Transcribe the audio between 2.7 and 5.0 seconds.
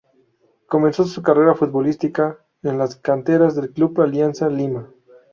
las canteras del Club Alianza Lima.